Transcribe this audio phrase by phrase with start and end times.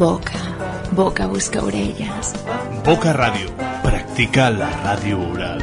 [0.00, 0.32] Boca,
[0.96, 2.32] boca busca orelles.
[2.86, 3.50] Boca Ràdio.
[3.84, 5.60] Practica la ràdio oral.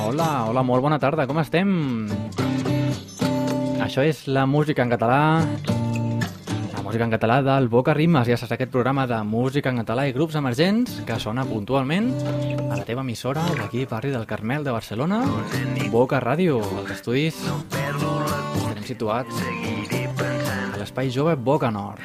[0.00, 1.76] Hola, hola, molt bona tarda, com estem?
[3.84, 5.20] Això és la música en català,
[6.90, 10.14] música en català del Boca Rimes, ja saps, aquest programa de música en català i
[10.16, 12.08] grups emergents que sona puntualment
[12.66, 15.20] a la teva emissora d'aquí, barri del Carmel de Barcelona,
[15.92, 22.02] Boca Ràdio, els estudis estarem situats a l'espai jove Boca Nord.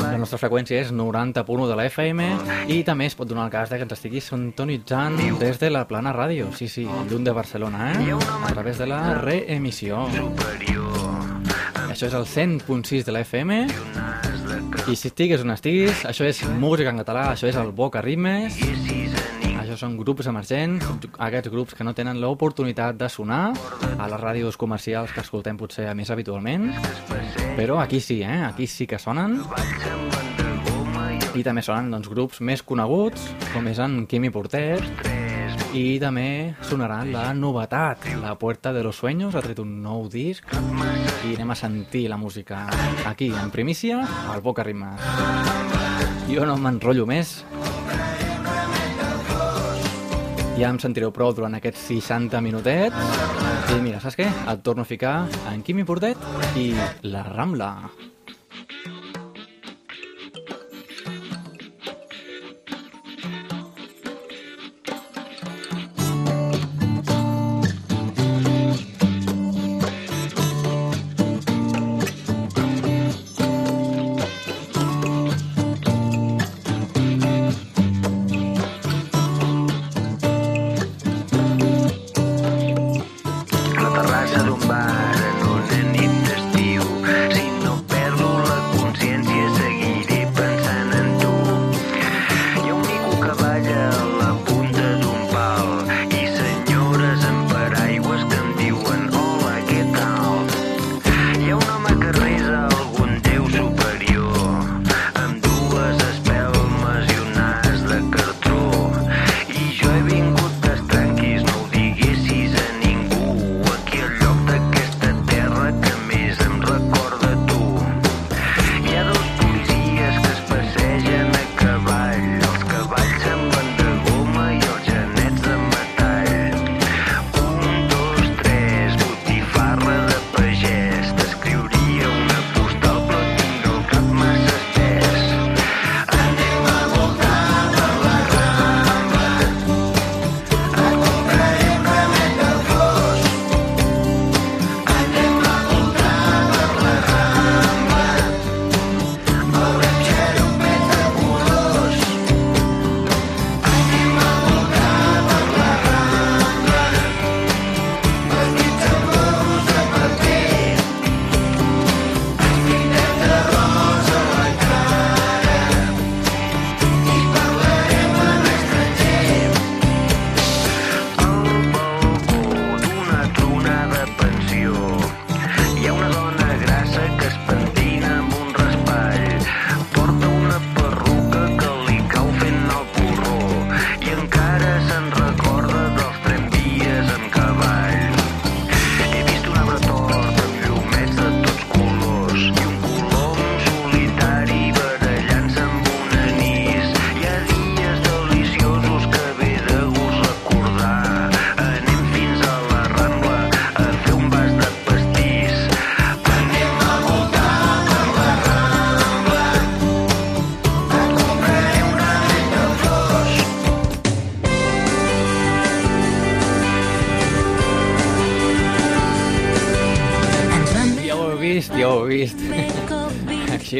[0.00, 2.32] La nostra freqüència és 90.1 de la FM
[2.72, 5.84] i també es pot donar el cas de que ens estiguis sintonitzant des de la
[5.92, 8.16] Plana Ràdio, sí, sí, lluny de Barcelona, eh?
[8.16, 10.06] A través de la reemissió.
[11.98, 13.54] Això és el 100.6 de la FM
[14.86, 18.54] i si estigues on estiguis, això és música en català, això és el Boca Ritmes,
[19.58, 20.86] això són grups emergents,
[21.18, 23.50] aquests grups que no tenen l'oportunitat de sonar
[23.98, 26.70] a les ràdios comercials que escoltem potser més habitualment,
[27.58, 28.44] però aquí sí, eh?
[28.46, 29.40] aquí sí que sonen.
[31.34, 35.17] I també sonen doncs, grups més coneguts com és en Quimi Portet
[35.74, 40.44] i també sonarà la novetat La Puerta de los Sueños ha tret un nou disc.
[41.28, 42.66] I anem a sentir la música
[43.06, 44.00] aquí en primícia
[44.32, 45.58] al Boca Ritmes
[46.28, 47.38] jo no m'enrotllo més.
[50.58, 53.16] Ja em sentireu prou durant aquests 60 minutets.
[53.72, 54.28] I mira, saps què?
[54.28, 55.14] Et torno a ficar
[55.52, 56.20] en Quimi Portet
[56.58, 56.72] i
[57.08, 57.72] la Rambla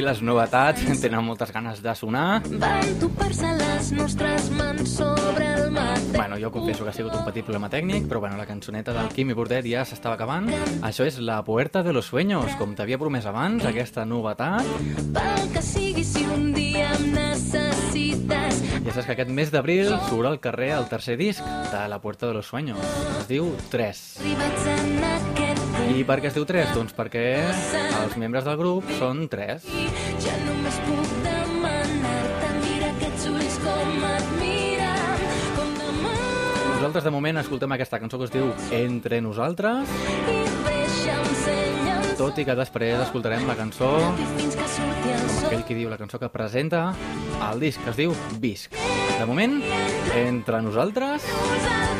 [0.08, 2.40] les novetats tenen moltes ganes de sonar.
[2.62, 5.58] Van topar-se les nostres mans sobre el.
[6.14, 9.10] Bueno, jo confesso que ha sigut un petit problema tècnic, però bueno, la cançoneta del
[9.12, 10.49] Quimi Bordet ja s'estava acabant.
[10.82, 14.66] Això és La Puerta de los Sueños, com t'havia promès abans, aquesta novetat.
[15.14, 17.68] Pel que sigui, si un dia em necessites,
[18.88, 22.25] Ja saps que aquest mes d'abril surt al carrer el tercer disc de La Puerta
[22.26, 22.79] de los Sueños.
[23.20, 23.99] Es diu 3.
[24.23, 26.73] arribats en aquest punt, I per què es diu 3?
[26.73, 27.25] Doncs perquè
[27.99, 29.69] els membres del grup són 3.
[30.25, 32.49] ja només puc demanar-te
[33.67, 36.14] com admiren, com demà
[36.79, 39.85] Nosaltres de moment escoltem aquesta cançó que es diu Entre nosaltres,
[40.32, 40.57] i
[42.19, 43.93] tot i que després escoltarem la cançó,
[44.75, 45.44] sol.
[45.47, 46.88] aquell qui diu la cançó que presenta
[47.53, 48.75] el disc, que es diu Visc.
[49.19, 49.61] De moment,
[50.19, 51.31] entre nosaltres,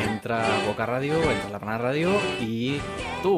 [0.09, 2.79] entre Boca Ràdio, entre la Plana Ràdio i
[3.23, 3.37] tu.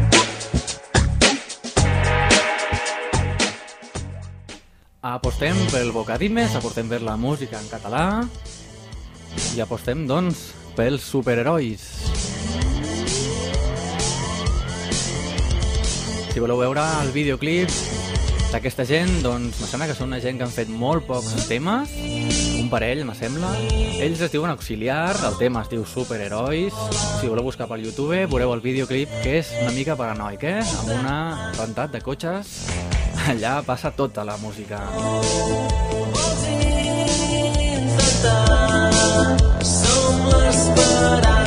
[5.01, 8.21] Apostem pel Bocaritmes, apostem per la música en català
[9.55, 11.81] i apostem, doncs, pels superherois.
[16.29, 17.73] Si voleu veure el videoclip
[18.51, 21.97] d'aquesta gent, doncs me sembla que són una gent que han fet molt pocs temes,
[22.61, 23.49] un parell, me sembla.
[23.97, 26.77] Ells es diuen Auxiliar, el tema es diu Superherois.
[27.17, 30.59] Si voleu buscar pel YouTube, veureu el videoclip, que és una mica paranoic, eh?
[30.61, 31.17] Amb una
[31.57, 32.59] rentat de cotxes.
[33.27, 34.79] Allà passa tota la música.
[40.51, 41.40] Serem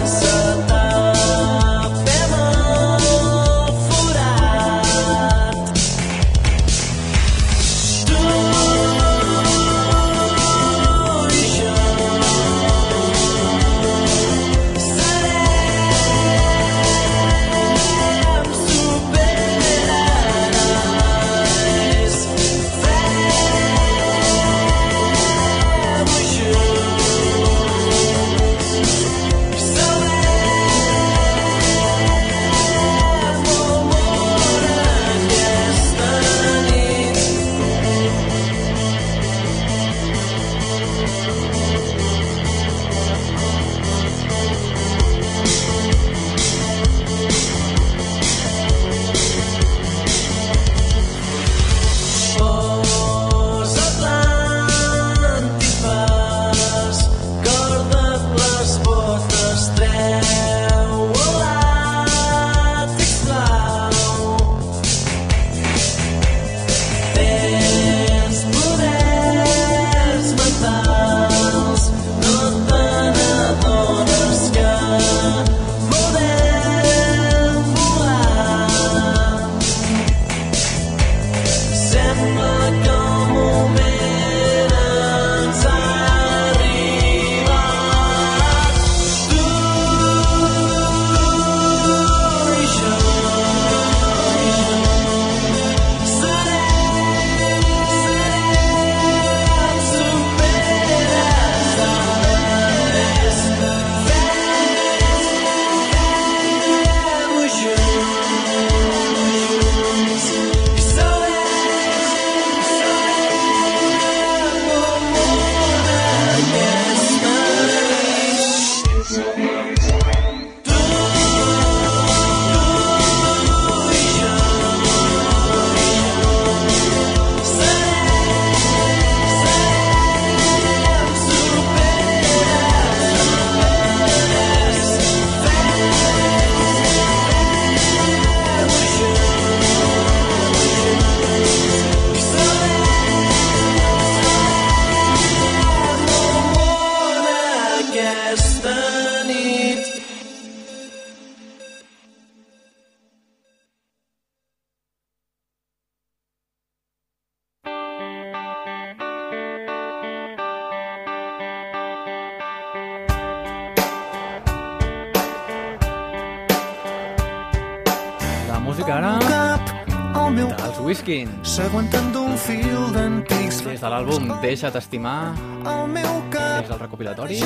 [171.55, 175.35] s'aguanten d'un fil d'antics Des de l'àlbum Deixa't estimar,
[175.71, 177.39] el meu cap és el recopilatori.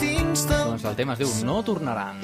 [0.00, 2.18] dins del Doncs el tema es diu No tornaran.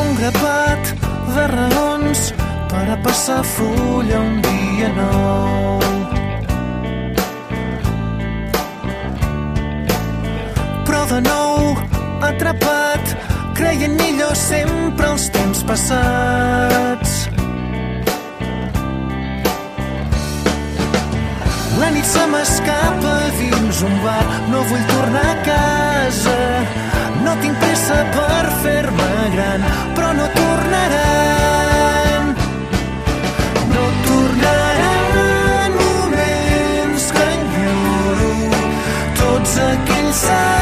[0.00, 0.92] un grapat
[1.34, 2.32] de raons
[2.70, 5.80] per a passar fulla un dia nou.
[10.86, 11.76] Però de nou,
[12.30, 12.89] atrapat,
[13.60, 17.10] creient millor sempre els temps passats.
[21.80, 26.38] La nit se m'escapa dins un bar, no vull tornar a casa.
[27.24, 29.66] No tinc pressa per fer-me gran,
[29.98, 32.32] però no tornaran.
[33.74, 35.78] No tornaran.
[39.20, 40.59] Tots aquells anys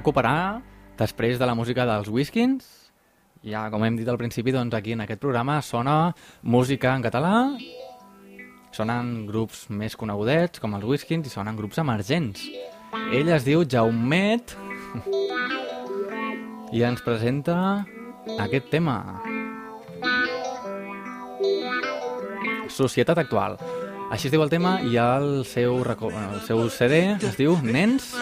[0.00, 0.62] recuperar,
[0.96, 2.66] després de la música dels Whiskins,
[3.44, 7.34] ja com hem dit al principi, doncs aquí en aquest programa sona música en català,
[8.72, 12.44] sonen grups més conegudets, com els Whiskins, i sonen grups emergents.
[13.12, 14.54] Ell es diu Jaumet
[16.72, 17.56] i ens presenta
[18.38, 18.98] aquest tema.
[22.70, 23.58] Societat actual.
[24.10, 28.14] Així es diu el tema i el seu, el seu CD es diu Nens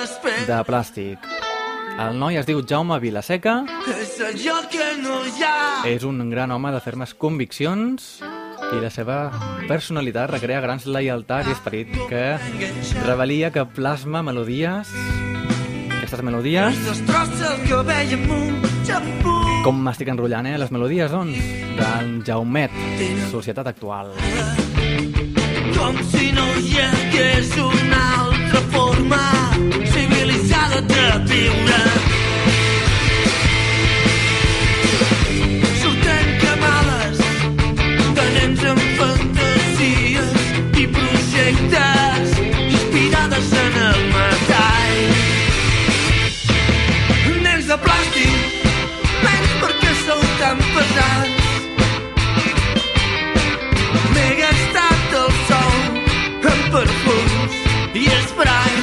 [0.49, 1.29] de plàstic.
[1.99, 5.55] El noi es diu Jaume Vilaseca, És allò que no hi ha.
[5.91, 9.17] és un gran home de fermes conviccions i la seva
[9.67, 12.23] personalitat recrea grans lleialtats i esperit que
[13.07, 14.93] revelia que plasma melodies
[15.99, 16.79] aquestes melodies
[19.65, 20.57] com m'estic enrotllant, eh?
[20.61, 21.37] Les melodies, doncs,
[21.77, 22.71] d'en Jaumet,
[23.33, 24.15] Societat Actual.
[25.77, 29.21] Com si no hi hagués una altra forma
[29.93, 30.08] civilitzada
[54.15, 55.79] M'he gastat el sol
[56.53, 57.55] en perfums
[57.95, 58.78] i esprais.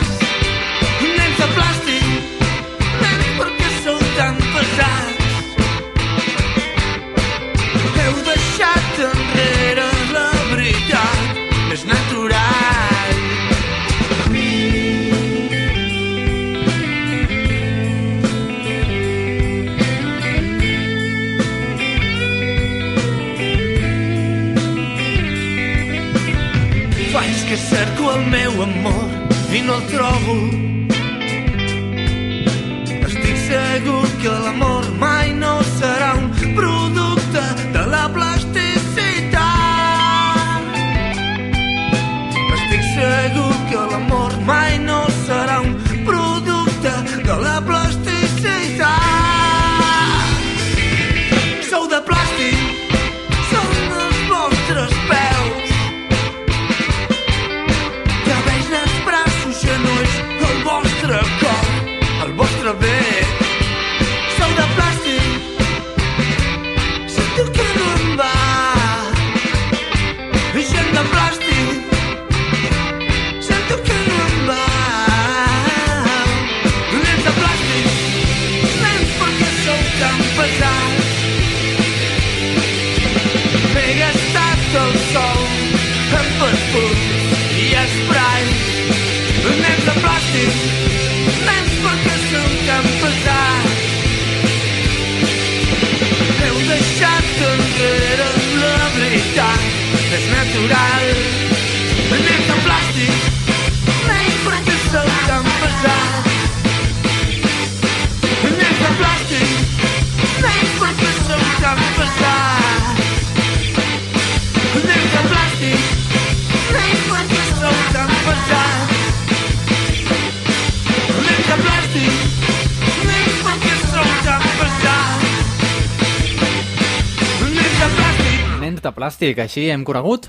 [128.85, 130.27] de plàstic, així hem corregut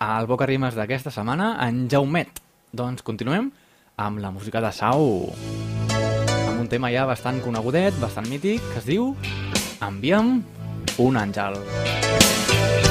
[0.00, 2.40] al Boca Rimes d'aquesta setmana, en Jaumet.
[2.72, 3.50] Doncs continuem
[4.00, 5.28] amb la música de Sau.
[5.92, 9.12] Amb un tema ja bastant conegudet, bastant mític, que es diu
[9.84, 10.38] Enviem
[10.96, 11.60] un àngel.
[11.60, 12.89] Enviem un àngel.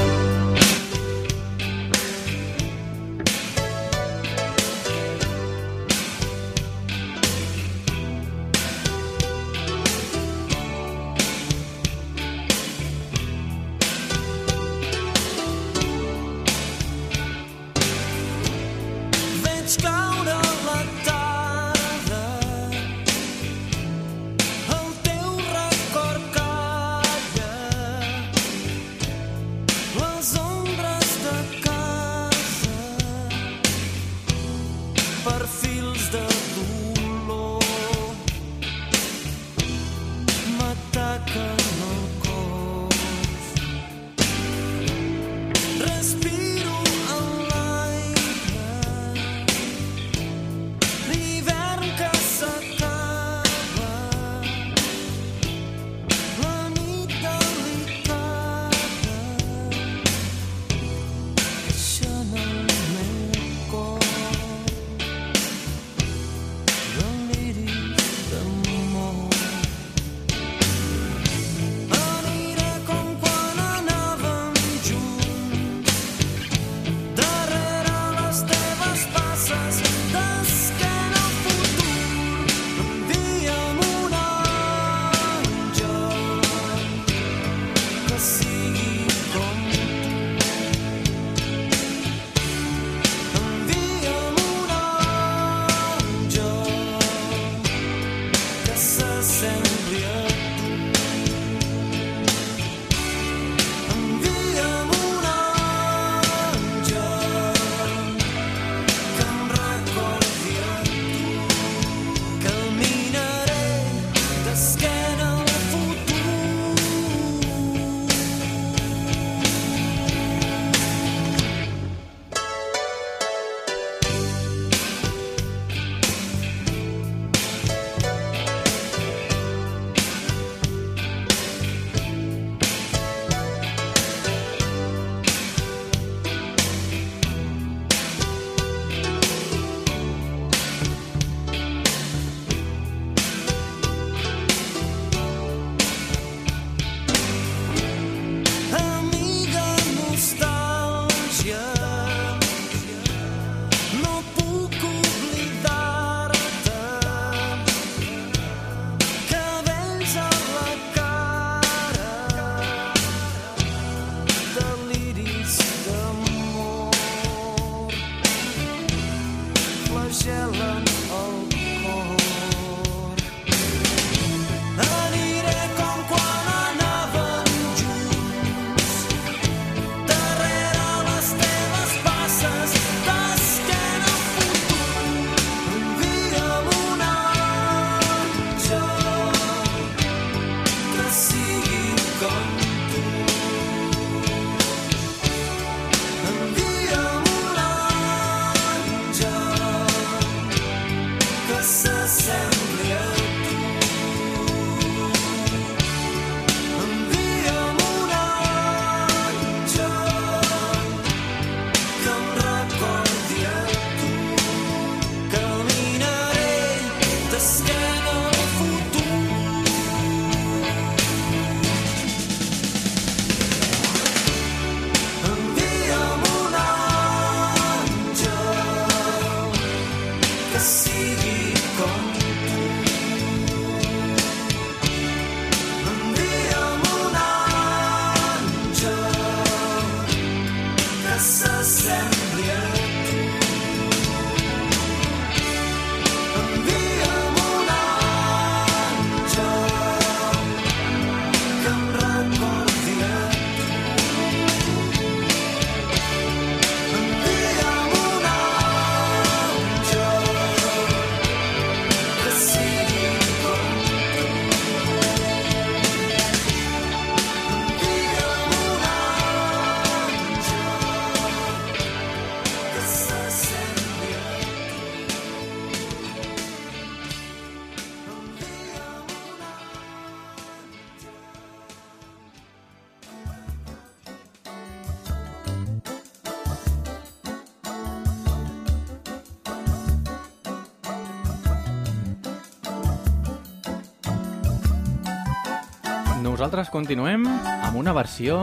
[296.59, 298.35] Nosaltres continuem amb una versió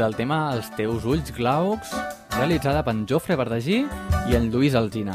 [0.00, 1.92] del tema Els teus ulls glaucs,
[2.34, 3.84] realitzada per en Jofre Verdagí
[4.26, 5.14] i en Lluís Algina.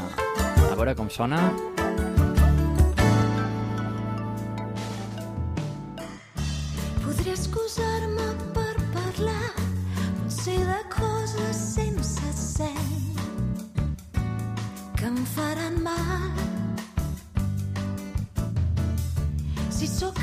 [0.70, 1.42] A veure com sona.
[15.32, 16.32] Faran mal.
[19.70, 20.18] Si sóc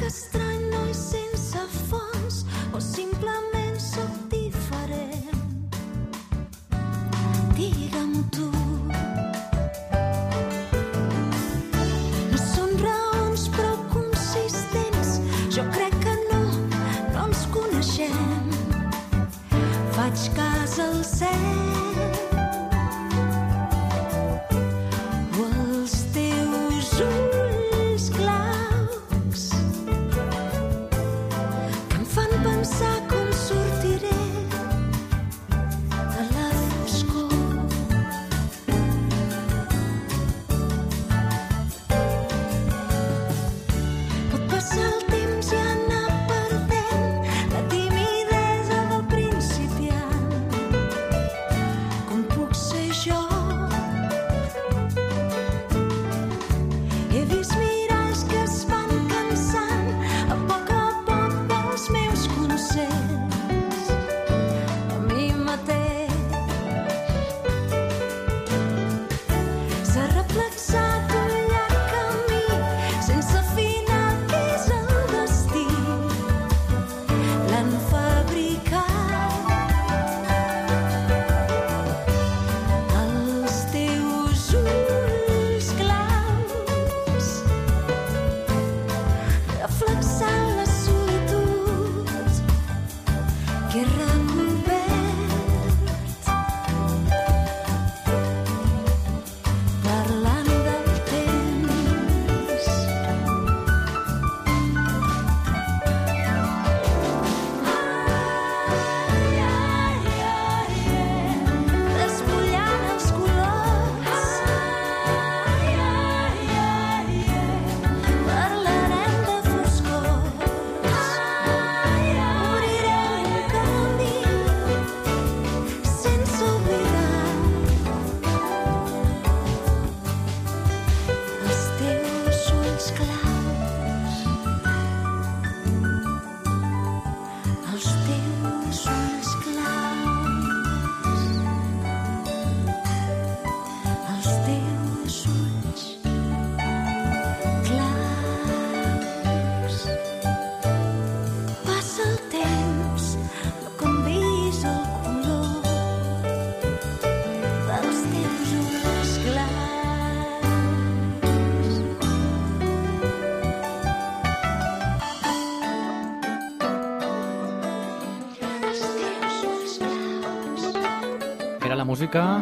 [172.09, 172.39] música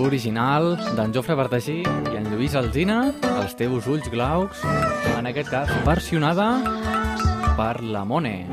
[0.00, 4.62] original d'en Jofre Bertagí i en Lluís Alzina, Els teus ulls glaucs,
[5.18, 6.48] en aquest cas versionada
[7.58, 8.46] per la Mone.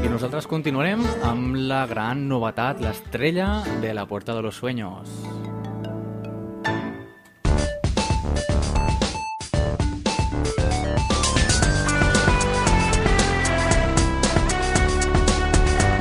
[0.00, 5.21] I nosaltres continuarem amb la gran novetat, l'estrella de la Puerta de los Sueños.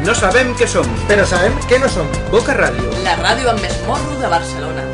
[0.01, 2.07] No sabem què som, però sabem què no som.
[2.33, 2.87] Boca Ràdio.
[3.05, 4.85] La ràdio amb més morro de Barcelona.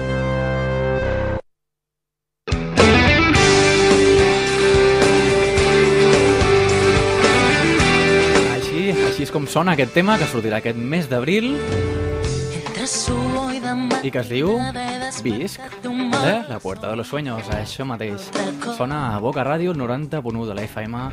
[8.58, 11.54] Així, així és com sona aquest tema que sortirà aquest mes d'abril
[14.04, 14.58] i que es diu
[15.24, 18.30] Visc, de La Puerta de los Sueños, això mateix.
[18.78, 21.04] Sona a Boca Ràdio 90.1 de la FM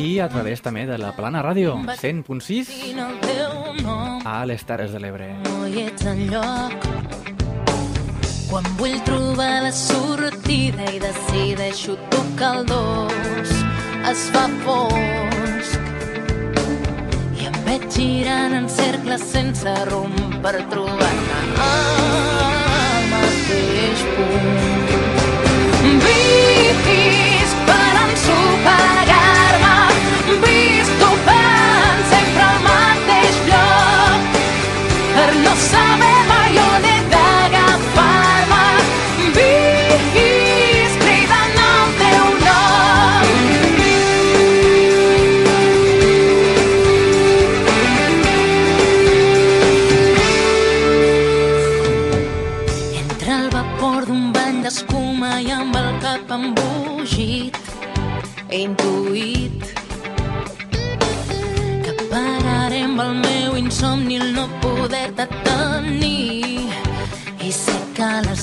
[0.00, 4.92] i a través també de la Plana Ràdio 100.6 el teu nom a les Terres
[4.92, 5.28] de l'Ebre.
[5.44, 6.88] no hi ets enlloc
[8.48, 13.52] quan vull trobar la sortida i decideixo tocar el dos
[14.10, 15.80] es fa fosc.
[17.38, 21.42] I em veig girant en cercles sense rumb per trobar-me.
[21.68, 22.57] Al mateix punt
[23.48, 24.87] Visc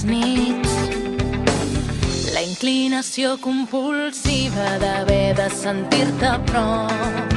[0.10, 0.74] nits.
[2.34, 7.36] La inclinació compulsiva d'haver de sentir-te a prop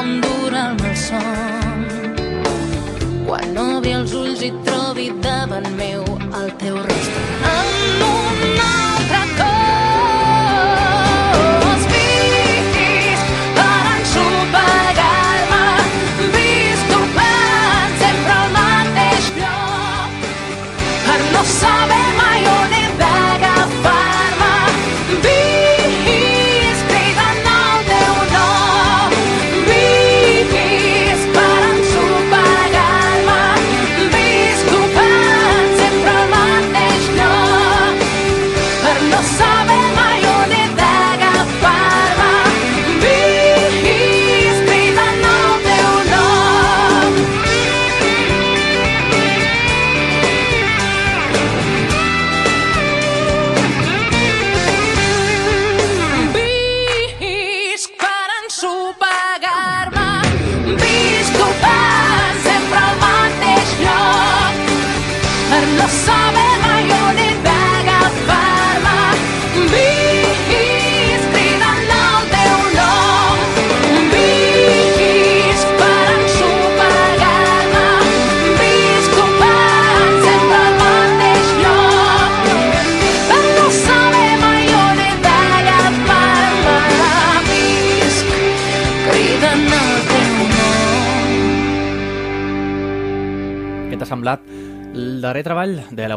[0.00, 1.84] em dura el malson
[3.26, 6.02] quan obri els ulls i trobi davant meu
[6.40, 7.22] el teu rostre
[7.52, 9.50] en un altre cos.
[11.94, 13.22] Visquis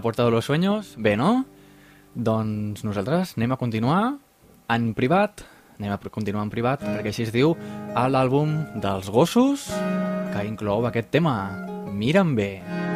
[0.07, 0.95] Puerta de los Sueños?
[0.97, 1.43] Bé, no?
[2.15, 4.15] Doncs nosaltres anem a continuar
[4.71, 5.43] en privat,
[5.75, 7.57] anem a continuar en privat, perquè així es diu
[7.91, 9.67] l'àlbum dels gossos,
[10.31, 11.35] que inclou aquest tema,
[11.91, 12.51] Mira'm bé.
[12.63, 12.86] Avui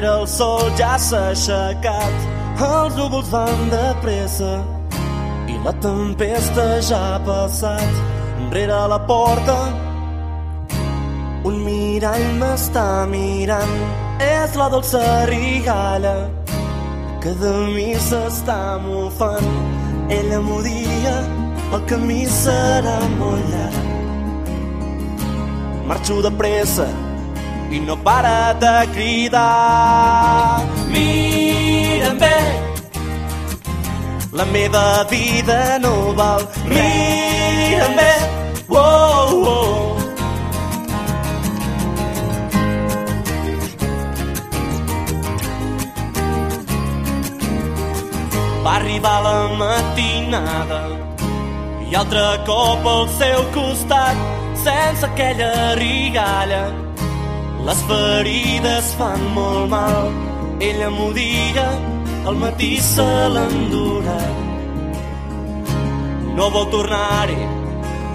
[0.00, 4.52] Rere el sol ja s'ha aixecat Els núvols van de pressa
[5.52, 7.98] I la tempesta ja ha passat.
[8.54, 9.56] Rere la porta
[11.50, 13.76] Un mirall m'està mirant.
[14.24, 16.14] És la dolça rigalla
[17.20, 19.52] Que de mi s'està mofant.
[20.08, 21.14] Ella m'ho dia
[21.74, 23.84] El camí serà molt llarg.
[25.92, 26.88] Marxo de pressa
[27.70, 30.60] i no para de cridar.
[30.92, 32.38] Mira'm bé,
[34.32, 36.42] la meva vida no val.
[36.66, 38.12] Mira'm bé,
[38.68, 38.76] oh,
[39.54, 39.96] oh.
[48.64, 50.82] Va arribar la matinada
[51.88, 54.16] i altre cop al seu costat
[54.66, 56.89] sense aquella rigalla.
[57.66, 60.10] Les ferides fan molt mal.
[60.60, 61.66] Ella m'ho dia,
[62.28, 64.20] al matí se l'endurà.
[66.36, 67.38] No vol tornar-hi,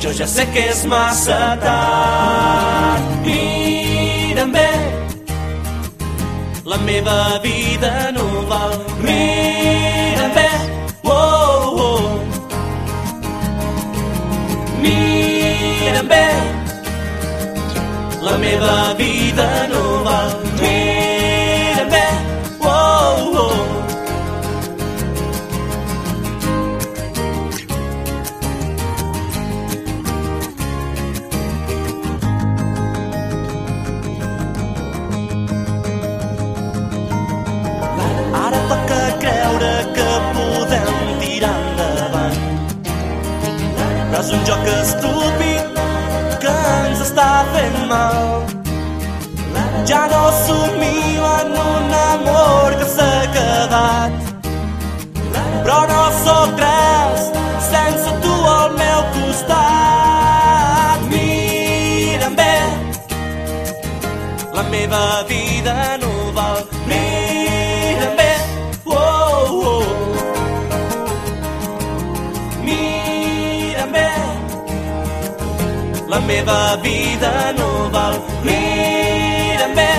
[0.02, 3.10] jo ja sé que és massa tard.
[3.26, 4.70] Mira'm bé,
[6.66, 8.78] la meva vida no val.
[9.06, 10.50] Mira'm bé,
[11.04, 12.06] oh, oh.
[14.82, 16.26] Mira'm bé,
[18.26, 20.30] la meva vida no val.
[20.60, 22.06] Mira'm bé,
[22.60, 23.56] oh, oh.
[38.44, 40.90] Ara toca creure que podem
[41.22, 42.40] tirar endavant.
[44.10, 45.55] Però és un joc estúpid
[47.86, 48.46] mal.
[49.86, 54.12] Ja no somio en un amor que s'ha quedat.
[55.64, 57.22] Però no sóc res
[57.72, 61.00] sense tu al meu costat.
[61.12, 62.56] Mira'm bé,
[64.58, 66.75] la meva vida no val.
[76.16, 78.16] La meva vida no val.
[78.46, 79.92] Mira'm bé,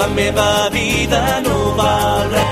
[0.00, 2.50] la meva vida no val res.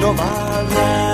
[0.00, 1.11] No val res.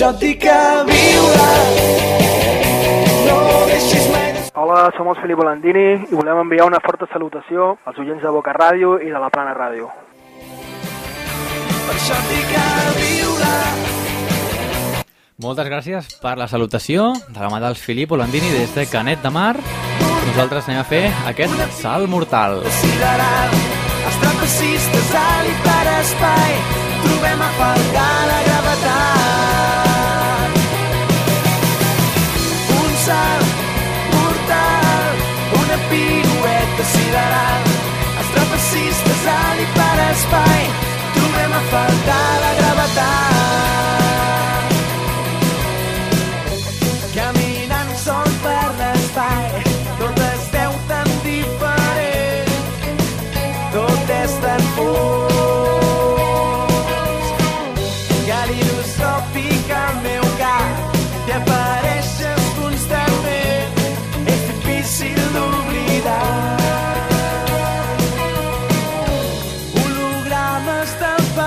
[0.00, 1.48] Això et dic que viure
[3.26, 4.28] no deixis mai
[4.60, 8.54] Hola, som els Filip Volandini i volem enviar una forta salutació als oients de Boca
[8.56, 9.90] Ràdio i de la Plana Ràdio.
[11.84, 12.64] Per això et dic que
[12.96, 13.52] viure
[15.44, 19.30] Moltes gràcies per la salutació de la mà dels Filip Olandini des de Canet de
[19.36, 19.54] Mar.
[20.30, 22.62] Nosaltres anem a fer aquest salt mortal.
[22.64, 26.52] els trapecistes alt i per espai
[27.04, 28.79] trobem a faltar la gravetat
[37.10, 37.64] sideral
[38.20, 40.64] els trapecistes alt i per espai
[41.18, 43.39] trobem a faltar la gravetat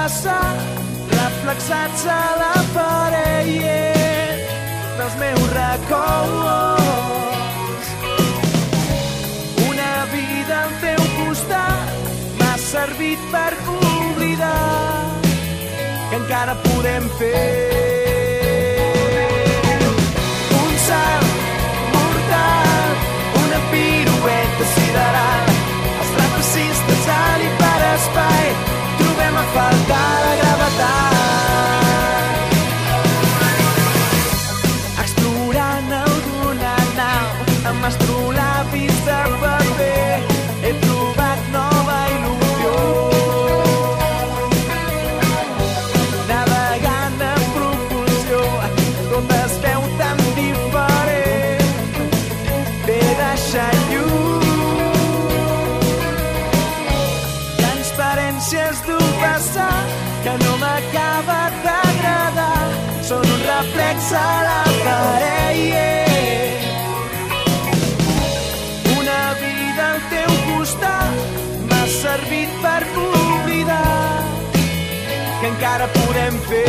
[0.03, 0.59] del passat
[1.11, 4.43] reflexats a la paret
[4.97, 6.73] dels meus records.
[9.69, 11.87] Una vida al teu costat
[12.39, 15.07] m'ha servit per oblidar
[16.09, 17.92] que encara podem fer
[75.63, 76.59] encara podem fer.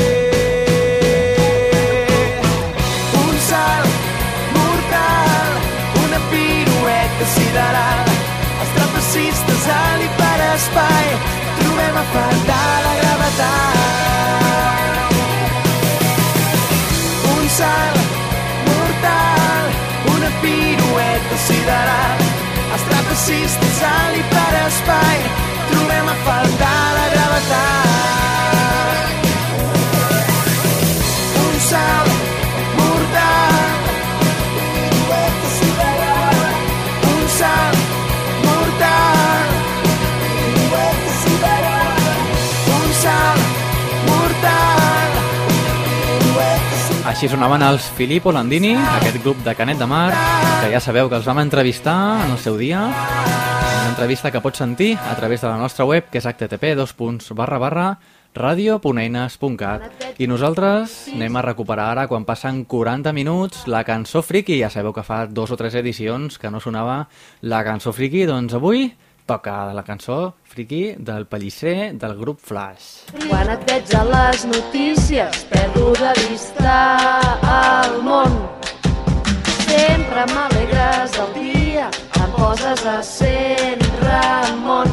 [3.27, 3.91] Un salt
[4.55, 5.51] mortal
[6.05, 8.03] una pirueta sideral
[8.63, 11.15] els trapecistes alt i per espai
[11.61, 14.14] trobem a faltar la gravetat
[17.65, 17.99] salt
[18.69, 19.65] mortal
[20.15, 22.19] una pirueta sideral.
[22.75, 25.19] Els trapecistes alt i per espai
[25.71, 28.99] trobem a faltar la gravetat.
[31.45, 32.14] Un salt
[47.15, 50.09] Així sonaven els Filippo Landini, aquest grup de Canet de Mar,
[50.59, 52.81] que ja sabeu que els vam entrevistar en el seu dia.
[52.89, 56.75] Una entrevista que pots sentir a través de la nostra web, que és http
[58.35, 60.19] radio.eines.cat.
[60.19, 64.59] I nosaltres anem a recuperar ara, quan passen 40 minuts, la cançó friki.
[64.59, 67.05] Ja sabeu que fa dos o tres edicions que no sonava
[67.47, 68.89] la cançó friki, doncs avui
[69.27, 73.09] toca la cançó friki del Pellicer del grup Flash.
[73.29, 76.75] Quan et veig a les notícies perdo de vista
[77.55, 78.37] el món.
[79.65, 81.89] Sempre m'alegres el dia,
[82.21, 84.93] em poses a cent Ramon.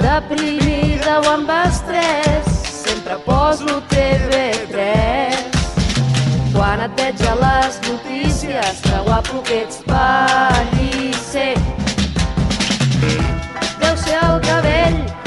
[0.00, 2.50] Deprimida o amb estrès,
[2.82, 5.62] sempre poso TV3.
[6.54, 11.83] Quan et veig a les notícies, que guapo que ets pellisser.
[14.04, 15.23] Deu ser el cabell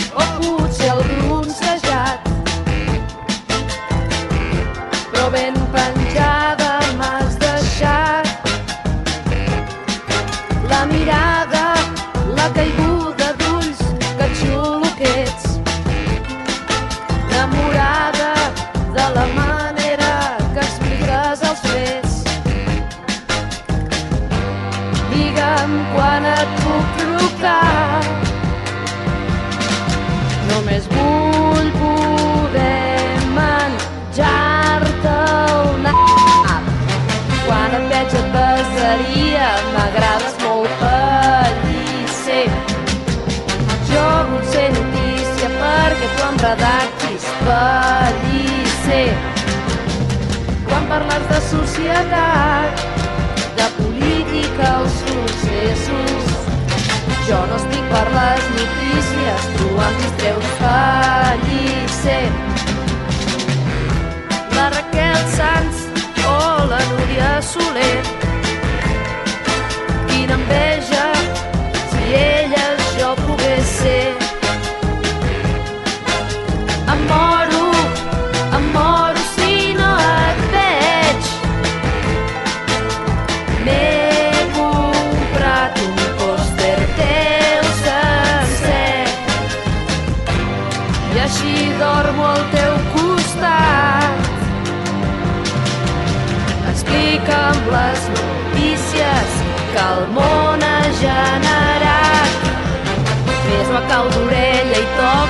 [30.78, 36.68] Només vull poder menjar-te el nap.
[37.48, 42.46] Quan et veig et besaria, m'agrades molt pellisser.
[43.90, 49.10] Jo vull ser notícia perquè tu em redactis pellisser.
[50.70, 52.88] Quan parles de societat,
[53.58, 56.27] de política o successos,
[57.28, 62.28] jo no estic per les notícies, tu em distreus pellisser.
[64.56, 65.82] La Raquel Sanz
[66.36, 66.38] o
[66.72, 68.00] la Núria Soler.
[70.08, 70.97] Quina enveja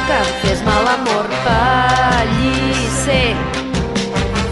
[0.08, 3.36] i toca, fes-me l'amor pellisser.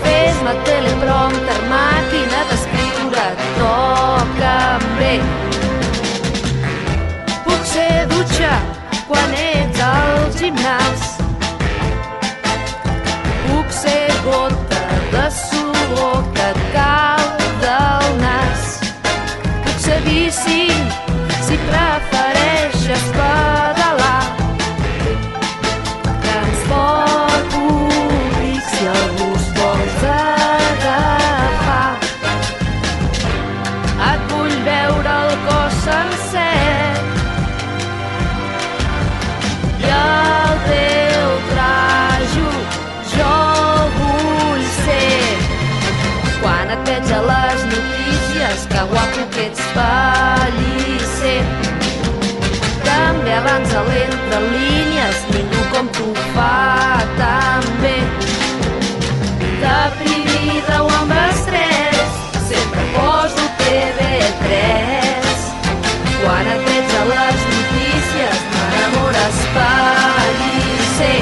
[0.03, 3.25] Fes-me teleprompter, màquina d'escriure,
[3.57, 5.44] toca'm bé.
[53.36, 57.97] Abans a l'entre línies, ningú com tu fa tan bé.
[59.63, 62.09] Deprimida o amb estrès,
[62.49, 64.53] sempre poso TV3.
[66.21, 71.21] Quan et veig a les notícies, m'enamores pellisser.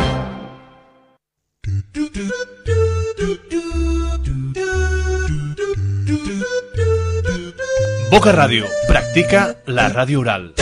[8.14, 8.70] Boca Ràdio.
[8.88, 10.54] Practica la ràdio oral.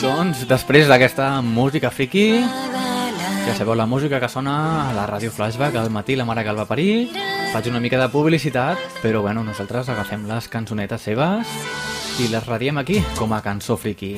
[0.00, 2.40] Doncs després d'aquesta música friki,
[3.44, 4.54] ja sabeu la música que sona
[4.88, 7.10] a la ràdio Flashback al matí, la mare que el va parir,
[7.52, 11.52] faig una mica de publicitat, però bueno, nosaltres agafem les cançonetes seves
[12.24, 14.16] i les radiem aquí com a cançó friki.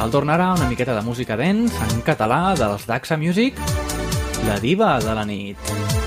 [0.00, 3.60] Al tornar ara una miqueta de música dance en català dels Daxa Music,
[4.48, 5.99] la diva de la nit.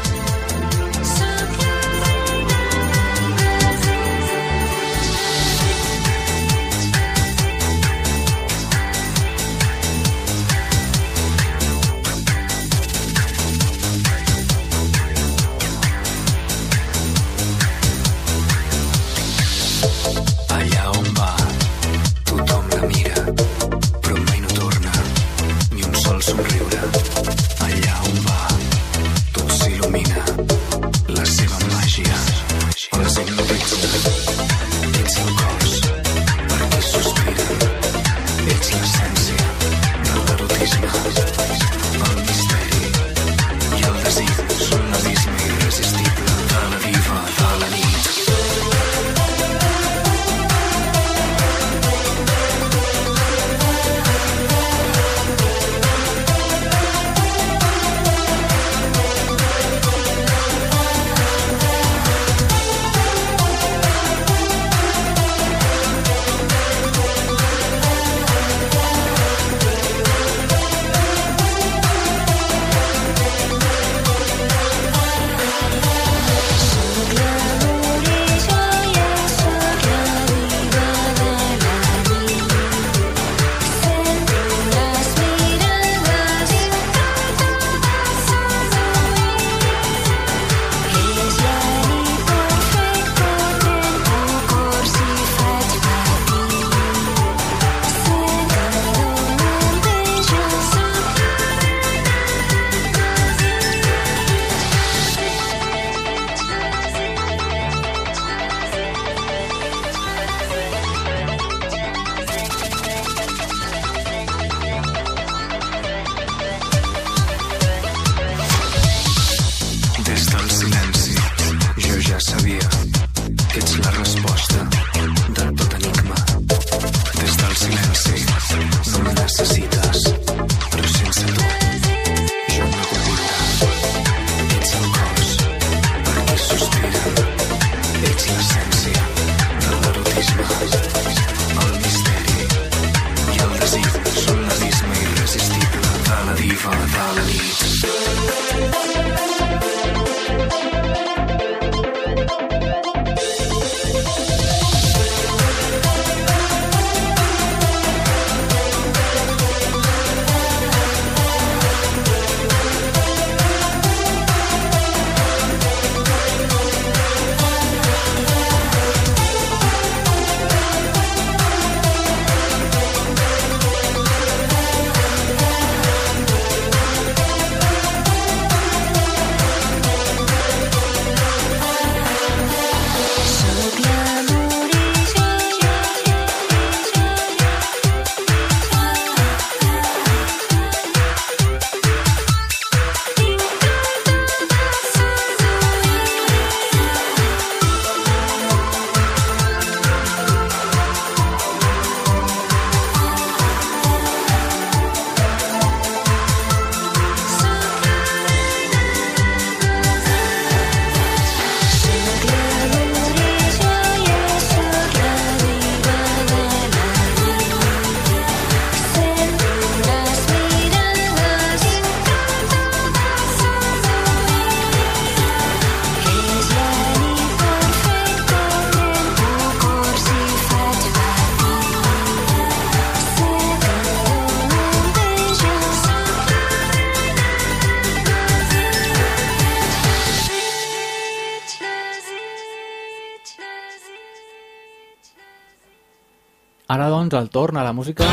[247.14, 248.05] Doncs, el torn a la música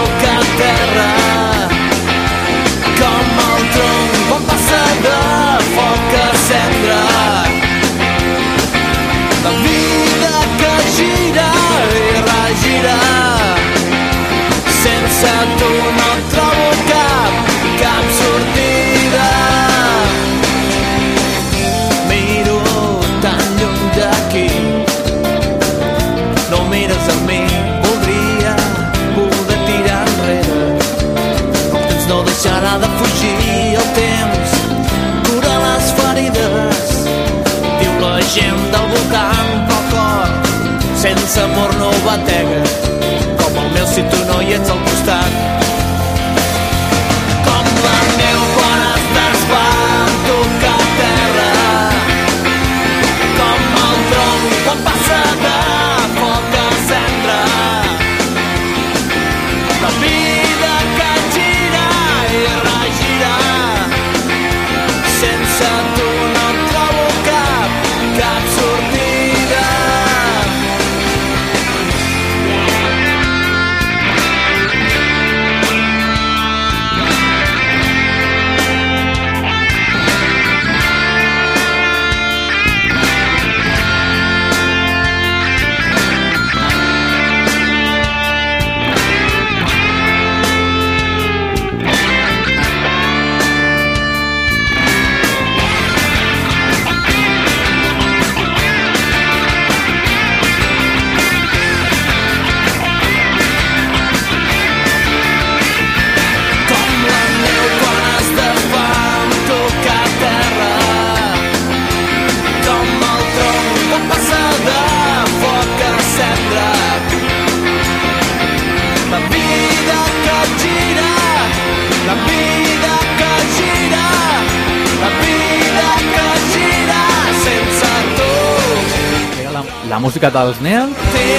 [130.03, 130.91] música dels Nel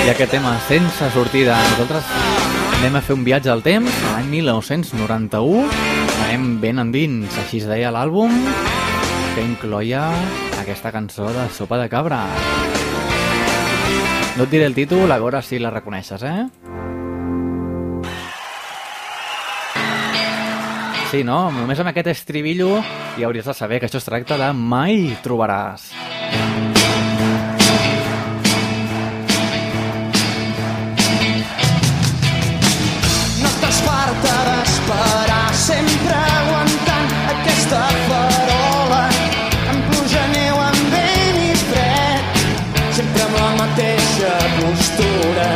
[0.06, 1.58] i aquest tema sense sortida.
[1.74, 2.06] Nosaltres
[2.78, 5.66] anem a fer un viatge al temps, a l'any 1991.
[6.24, 8.32] Anem ben endins, així es deia l'àlbum,
[9.34, 10.06] que incloia
[10.62, 12.22] aquesta cançó de Sopa de Cabra.
[14.38, 16.48] No et diré el títol, a veure si la reconeixes, eh?
[21.12, 21.52] sí, no?
[21.52, 22.80] Només amb aquest estribillo
[23.20, 25.92] i hauries de saber que això es tracta de Mai trobaràs.
[26.32, 26.73] No
[35.64, 39.04] sempre aguantant aquesta farola.
[39.72, 42.42] En pluja, neu, en vent i fred,
[42.92, 45.46] sempre amb la mateixa postura.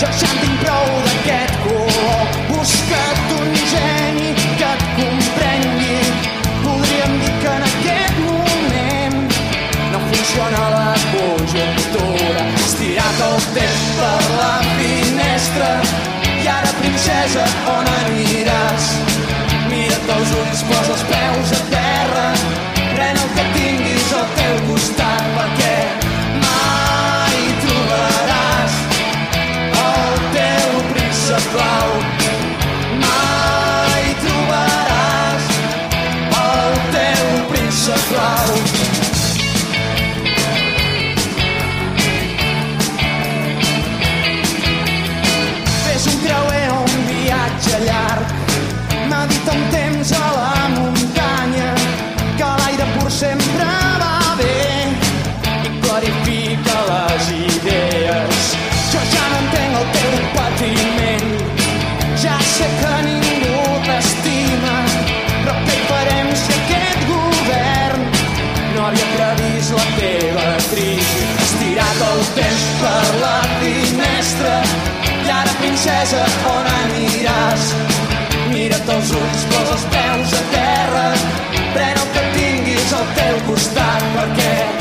[0.00, 6.00] Jo ja en tinc prou d'aquest color, busca't un geni que et comprengui.
[6.64, 9.18] Podríem dir que en aquest moment
[9.92, 12.46] no funciona la conjuntura.
[12.64, 15.74] Estirat el temps per la finestra
[16.40, 17.44] i ara, princesa,
[17.76, 19.13] on aniràs?
[20.12, 22.26] Als ulls, posa els peus a terra,
[22.76, 25.13] pren el que tinguis al teu costat,
[72.84, 74.54] per la finestra
[75.24, 76.20] i ara, princesa,
[76.52, 77.70] on aniràs?
[78.52, 81.08] Mira't als ulls, posa els peus a terra,
[81.72, 84.73] pren el que tinguis al teu costat, perquè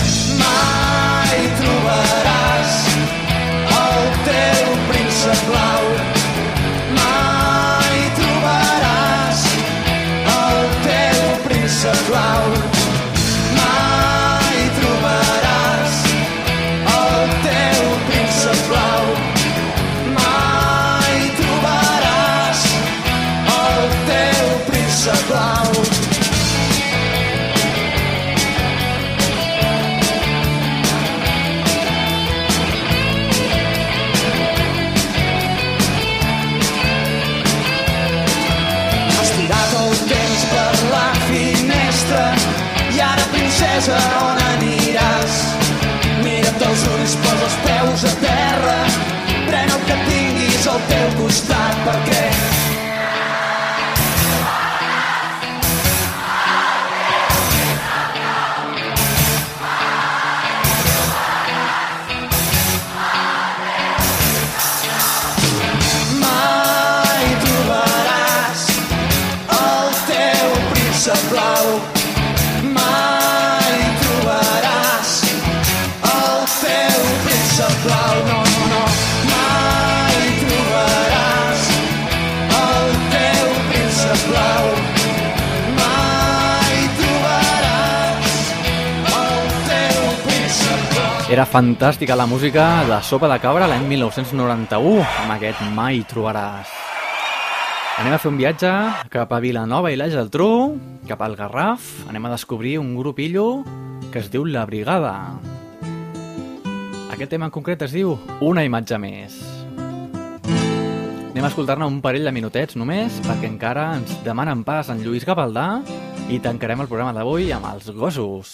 [91.34, 96.70] Era fantàstica la música de Sopa de Cabra l'any 1991, amb aquest Mai trobaràs.
[98.04, 98.70] Anem a fer un viatge
[99.10, 100.76] cap a Vilanova i la Geltrú,
[101.10, 101.88] cap al Garraf.
[102.06, 103.64] Anem a descobrir un grupillo
[104.14, 105.40] que es diu La Brigada.
[107.10, 109.42] Aquest tema en concret es diu Una imatge més.
[111.34, 115.26] Anem a escoltar-ne un parell de minutets només, perquè encara ens demanen pas en Lluís
[115.26, 115.82] Gavaldà
[116.30, 118.54] i tancarem el programa d'avui amb els gossos.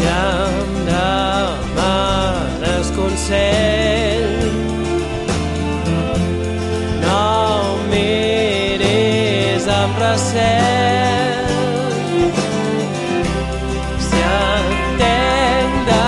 [0.00, 4.48] Si em demanes consell.
[7.02, 7.20] No
[7.74, 11.44] em miris amb recel.
[14.06, 16.06] Si entenc de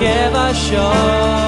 [0.00, 1.47] què va això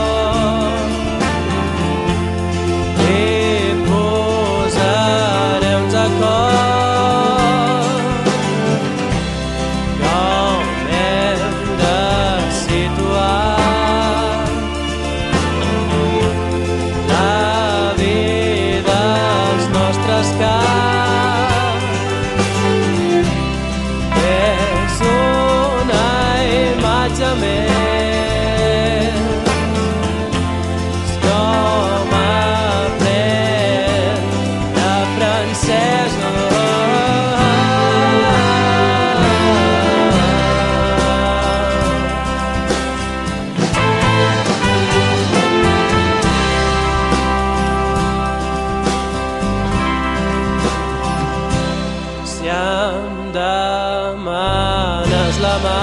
[54.16, 55.80] manes la mà.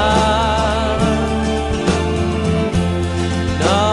[3.61, 3.83] No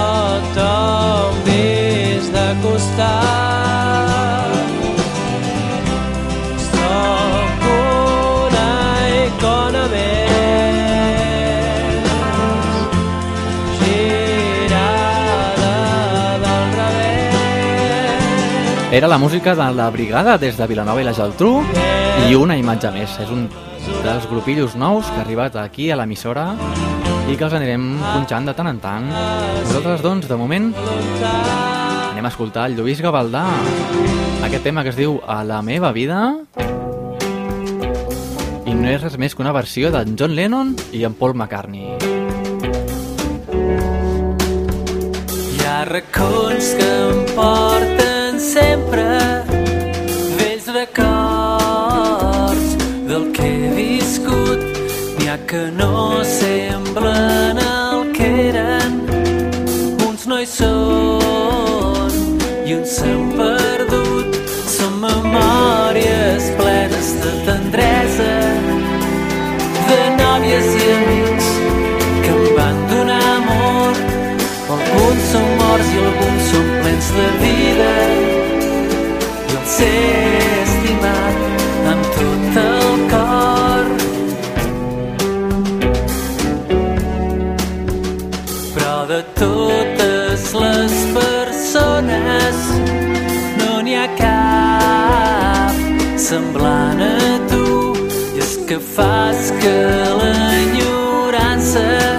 [0.56, 4.52] tombis de costat.
[6.68, 8.70] Sóc una
[9.24, 10.44] icona més.
[13.80, 15.76] Girada
[16.46, 18.16] del revés.
[18.92, 21.62] Era la música de la brigada des de Vilanova i la Geltrú
[22.28, 23.18] i una imatge més.
[23.20, 23.48] És un
[24.04, 26.50] dels grupillos nous que ha arribat aquí a l'emissora
[27.24, 29.06] i que els anirem punxant de tant en tant.
[29.64, 30.68] Nosaltres, doncs, de moment,
[32.10, 33.46] anem a escoltar el Lluís Gavaldà,
[34.44, 36.20] aquest tema que es diu A la meva vida
[38.64, 41.96] i no és res més que una versió d'en John Lennon i en Paul McCartney.
[45.48, 49.53] Hi ha racons que em porten sempre
[55.54, 58.94] que no semblen el que eren,
[60.06, 62.16] uns no hi són
[62.66, 64.40] i uns s'han perdut.
[64.72, 68.32] Són memòries plenes de tendresa,
[69.92, 71.52] de nòvies i amics
[72.24, 74.04] que em van donar amor.
[74.80, 77.94] Alguns són morts i alguns són plens de vida.
[79.52, 80.63] I els he
[89.38, 92.58] totes les persones.
[93.60, 95.74] No n'hi ha cap
[96.18, 97.94] semblant a tu.
[98.36, 99.76] I és que fas que
[100.20, 102.13] l'enyorança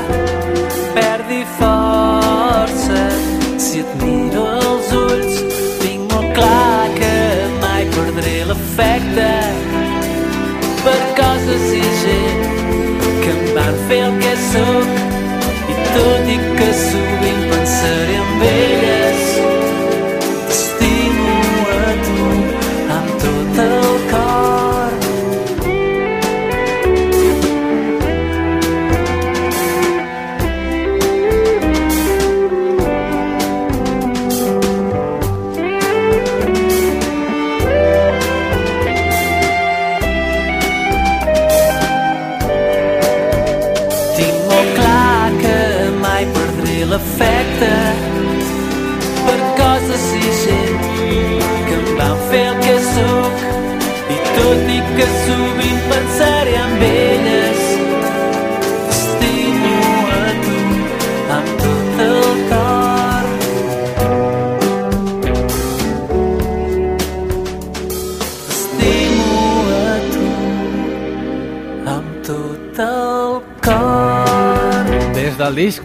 [18.39, 18.74] baby.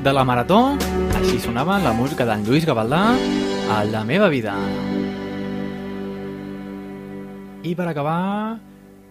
[0.01, 0.79] De la Marató,
[1.19, 3.03] així sonava la música d'en Lluís Gavaldà
[3.69, 4.55] a La meva vida.
[7.61, 8.57] I per acabar,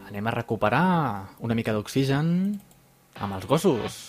[0.09, 2.31] anem a recuperar una mica d'oxigen
[3.21, 3.99] amb els gossos.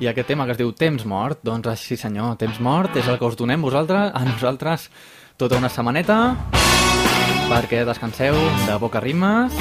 [0.00, 3.16] I aquest tema que es diu Temps mort, doncs així senyor, Temps mort és el
[3.16, 4.90] que us donem vosaltres, a nosaltres
[5.40, 6.36] tota una setmaneta
[7.48, 8.36] perquè descanseu
[8.66, 9.56] de boca rimes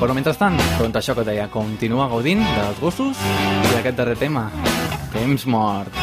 [0.00, 4.48] Però mentrestant, doncs això que deia, continua gaudint dels gossos i d'aquest darrer tema,
[5.14, 5.94] Temps mort.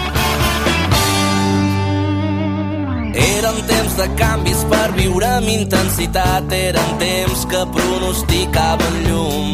[3.13, 9.49] Eren temps de canvis per viure amb intensitat, eren temps que pronosticaven llum.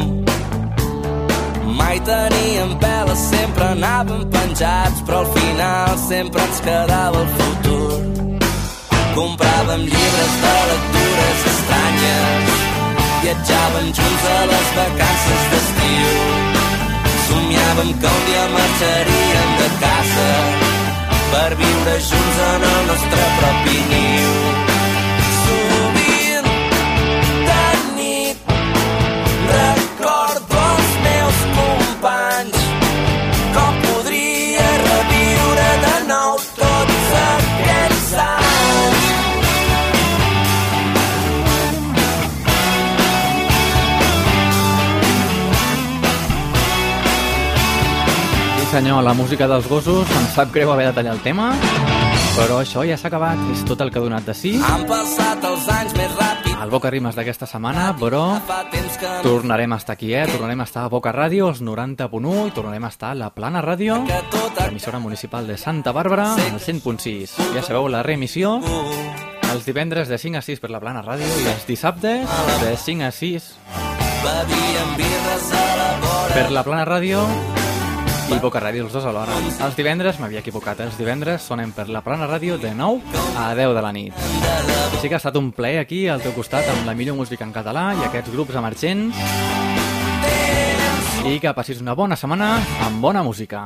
[1.79, 7.89] Mai teníem peles, sempre anàvem penjats, però al final sempre ens quedava el futur.
[9.17, 12.66] Compràvem llibres de lectures estranyes,
[13.47, 16.09] viatjàvem junts a les vacances d'estiu.
[17.27, 20.29] Somiàvem que un dia marxaríem de casa
[21.31, 24.76] per viure junts en el nostre propi niu.
[48.77, 51.47] Senyor, la música dels gossos, em sap greu haver de tallar el tema,
[52.35, 54.51] però això ja s'ha acabat, és tot el que ha donat de sí.
[54.61, 58.37] Han passat els anys més ràpid El Boca Rimes d'aquesta setmana, però
[59.23, 60.27] tornarem a estar aquí, eh?
[60.29, 63.65] Tornarem a estar a Boca Ràdio, els 90.1, i tornarem a estar a la Plana
[63.65, 63.97] Ràdio,
[64.59, 67.33] l'emissora municipal de Santa Bàrbara, al 100.6.
[67.57, 68.59] Ja sabeu, la reemissió
[69.55, 72.29] els divendres de 5 a 6 per la Plana Ràdio i els dissabtes
[72.61, 73.53] de 5 a 6
[74.21, 77.23] bevíem birres a la vora per la Plana Ràdio
[78.27, 79.35] i Boca Ràdio, els dos alhora.
[79.63, 80.87] Els divendres, m'havia equivocat, eh?
[80.89, 84.27] els divendres sonem per la Plana Ràdio de 9 a 10 de la nit.
[84.99, 87.55] Sí que ha estat un ple aquí al teu costat amb la millor música en
[87.55, 89.15] català i aquests grups emergents.
[91.27, 92.57] I que passis una bona setmana
[92.87, 93.63] amb bona música.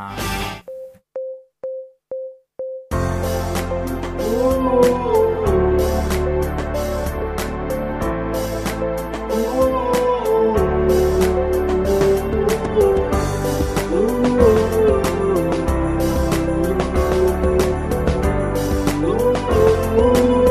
[4.21, 5.00] Oh.